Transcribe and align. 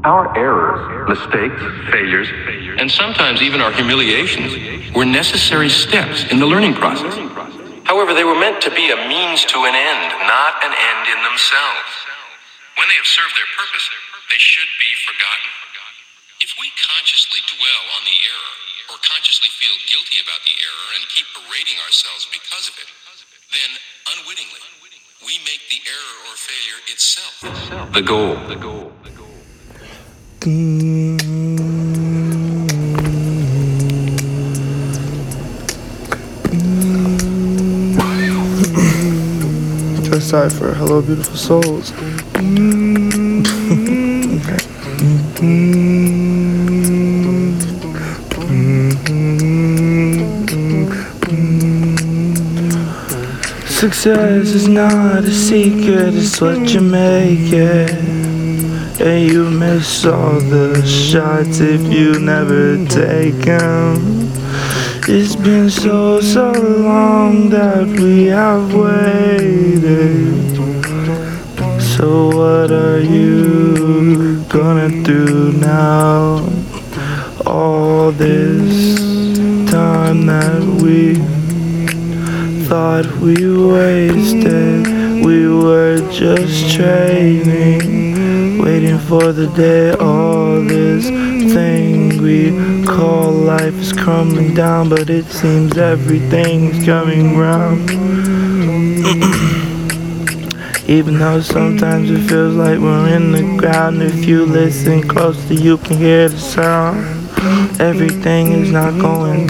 Our 0.00 0.32
errors, 0.32 0.80
mistakes, 1.12 1.60
failures, 1.92 2.24
and 2.80 2.88
sometimes 2.88 3.44
even 3.44 3.60
our 3.60 3.68
humiliations 3.68 4.56
were 4.96 5.04
necessary 5.04 5.68
steps 5.68 6.24
in 6.32 6.40
the 6.40 6.48
learning 6.48 6.72
process. 6.72 7.12
However, 7.84 8.16
they 8.16 8.24
were 8.24 8.38
meant 8.40 8.64
to 8.64 8.72
be 8.72 8.88
a 8.88 8.96
means 8.96 9.44
to 9.52 9.58
an 9.68 9.76
end, 9.76 10.08
not 10.24 10.56
an 10.64 10.72
end 10.72 11.04
in 11.04 11.20
themselves. 11.20 11.92
When 12.80 12.88
they 12.88 12.96
have 12.96 13.04
served 13.12 13.36
their 13.36 13.52
purpose, 13.60 13.84
they 14.32 14.40
should 14.40 14.72
be 14.80 14.88
forgotten. 15.04 15.52
If 16.40 16.56
we 16.56 16.72
consciously 16.80 17.44
dwell 17.60 17.84
on 18.00 18.02
the 18.08 18.18
error, 18.24 18.56
or 18.88 18.96
consciously 19.04 19.52
feel 19.52 19.76
guilty 19.84 20.24
about 20.24 20.40
the 20.48 20.56
error 20.64 20.88
and 20.96 21.04
keep 21.12 21.28
berating 21.36 21.76
ourselves 21.84 22.24
because 22.32 22.72
of 22.72 22.74
it, 22.80 22.88
then 23.52 23.70
unwittingly, 24.16 24.64
we 25.28 25.36
make 25.44 25.60
the 25.68 25.84
error 25.84 26.16
or 26.32 26.34
failure 26.40 26.80
itself 26.88 27.36
the 27.92 28.00
goal. 28.00 28.36
The 28.48 28.56
goal. 28.56 28.92
Just 30.40 30.48
for 40.56 40.72
Hello 40.72 41.02
Beautiful 41.02 41.36
Souls. 41.36 41.88
Success 53.68 54.54
is 54.54 54.68
not 54.68 55.24
a 55.24 55.30
secret, 55.30 56.14
it's 56.14 56.40
what 56.40 56.72
you 56.72 56.80
make 56.80 57.52
it. 57.52 58.19
And 59.02 59.32
you 59.32 59.48
miss 59.48 60.04
all 60.04 60.38
the 60.40 60.86
shots 60.86 61.60
if 61.60 61.90
you 61.90 62.20
never 62.20 62.76
take 62.84 63.34
them. 63.46 63.96
It's 65.08 65.34
been 65.34 65.70
so, 65.70 66.20
so 66.20 66.52
long 66.52 67.48
that 67.48 67.86
we 67.86 68.26
have 68.26 68.74
waited. 68.74 70.54
So 71.80 72.26
what 72.26 72.70
are 72.70 73.00
you 73.00 74.44
gonna 74.50 74.90
do 75.02 75.52
now? 75.52 76.46
All 77.46 78.12
this 78.12 78.98
time 79.70 80.26
that 80.26 80.62
we 80.82 81.14
thought 82.66 83.06
we 83.16 83.34
wasted, 83.66 85.24
we 85.24 85.48
were 85.48 86.06
just 86.12 86.74
training 86.74 87.99
for 89.10 89.32
the 89.32 89.48
day 89.56 89.90
all 89.94 90.62
this 90.62 91.08
thing 91.52 92.22
we 92.22 92.52
call 92.86 93.32
life 93.32 93.74
is 93.74 93.92
crumbling 93.92 94.54
down, 94.54 94.88
but 94.88 95.10
it 95.10 95.24
seems 95.24 95.76
everything's 95.76 96.86
coming 96.86 97.36
round. 97.36 97.90
Even 100.88 101.18
though 101.18 101.40
sometimes 101.40 102.08
it 102.08 102.20
feels 102.28 102.54
like 102.54 102.78
we're 102.78 103.08
in 103.08 103.32
the 103.32 103.56
ground, 103.58 104.00
if 104.00 104.24
you 104.24 104.46
listen 104.46 105.02
closely, 105.02 105.56
you 105.56 105.76
can 105.78 105.96
hear 105.96 106.28
the 106.28 106.38
sound. 106.38 107.00
Everything 107.80 108.52
is 108.52 108.70
not 108.70 108.96
going. 109.00 109.48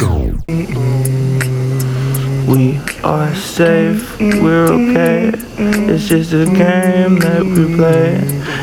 We 2.50 2.80
are 3.04 3.32
safe, 3.36 4.18
we're 4.18 4.66
okay. 4.66 5.30
It's 5.56 6.08
just 6.08 6.32
a 6.32 6.46
game 6.46 7.20
that 7.20 7.44
we 7.44 7.76
play. 7.76 8.16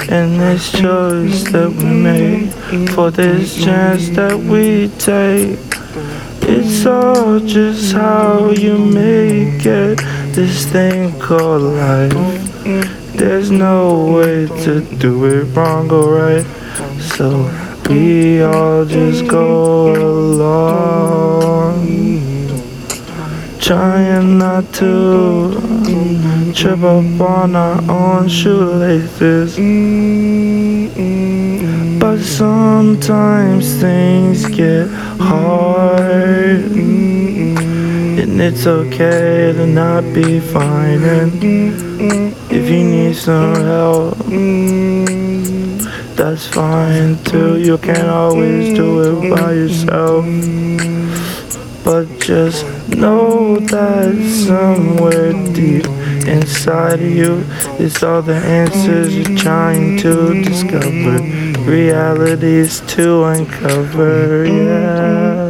And 0.10 0.38
this 0.42 0.70
choice 0.74 1.50
that 1.54 1.70
we 1.70 1.86
make 1.86 2.52
for 2.90 3.12
this 3.12 3.56
chance 3.56 4.10
that 4.10 4.38
we 4.38 4.90
take. 5.00 5.58
It's 6.42 6.86
all 6.86 7.40
just 7.40 7.94
how 7.94 8.52
you 8.52 8.78
make 8.78 9.66
it. 9.66 10.00
This 10.36 10.66
thing 10.66 11.18
called 11.20 11.62
life. 11.62 12.12
There's 13.16 13.52
no 13.52 14.06
way 14.18 14.48
to 14.66 14.82
do 14.98 15.24
it 15.26 15.56
wrong 15.56 15.90
or 15.92 16.14
right. 16.14 16.46
So 17.00 17.50
we 17.90 18.42
all 18.42 18.84
just 18.84 19.28
go 19.30 19.96
along 19.96 21.37
trying 23.68 24.38
not 24.38 24.64
to 24.72 25.52
trip 26.56 26.80
up 26.84 27.20
on 27.20 27.54
our 27.54 27.82
own 27.92 28.30
shoelaces. 28.30 29.58
But 32.00 32.20
sometimes 32.20 33.76
things 33.82 34.46
get 34.46 34.88
hard, 35.20 36.72
and 38.22 38.40
it's 38.40 38.66
okay 38.66 39.52
to 39.52 39.68
not 39.68 40.04
be 40.14 40.40
fine. 40.40 41.04
And 41.04 41.44
if 42.50 42.70
you 42.70 42.84
need 42.86 43.18
some 43.18 43.54
help, 43.56 44.16
that's 46.16 46.48
fine 46.48 47.18
too. 47.26 47.58
You 47.60 47.78
can't 47.80 48.08
always 48.08 48.74
do 48.78 49.02
it 49.02 49.36
by 49.36 49.52
yourself. 49.52 50.24
But 51.88 52.20
just 52.20 52.66
know 52.90 53.60
that 53.60 54.14
somewhere 54.46 55.32
deep 55.54 55.86
inside 56.28 57.00
of 57.00 57.10
you 57.10 57.46
is 57.80 58.04
all 58.04 58.22
the 58.22 58.36
answers 58.36 59.16
you're 59.16 59.38
trying 59.38 59.96
to 60.00 60.44
discover. 60.44 61.22
Realities 61.64 62.82
to 62.88 63.24
uncover, 63.24 64.46
yeah. 64.48 65.48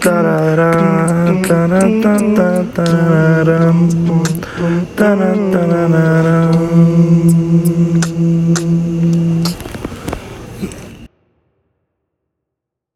Da 0.00 0.20
da 0.20 0.54
da 0.54 0.92